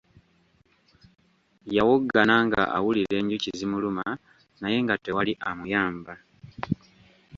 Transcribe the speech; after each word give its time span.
Yawoggana 1.75 2.35
nga 2.45 2.61
awulira 2.77 3.15
enjuki 3.21 3.49
zimuluma 3.59 4.05
naye 4.59 4.77
nga 4.83 4.95
tewali 5.03 5.33
amuyamba. 5.49 6.13